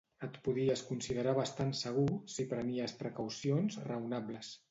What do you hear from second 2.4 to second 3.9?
prenies precaucions